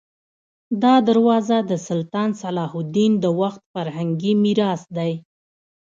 دا 0.83 0.93
دروازه 1.07 1.57
د 1.69 1.71
سلطان 1.87 2.29
صلاح 2.41 2.71
الدین 2.81 3.11
د 3.23 3.25
وخت 3.41 3.61
فرهنګي 3.73 4.33
میراث 4.43 4.81
دی. 4.97 5.13